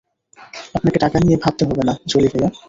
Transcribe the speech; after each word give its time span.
আপনাকে 0.75 0.97
টাকা 0.99 1.17
নিয়ে 1.19 1.37
ভাবতে 1.37 1.63
হবে 1.65 1.83
না, 1.83 1.93
জলি 2.07 2.27
ভাইয়া। 2.27 2.49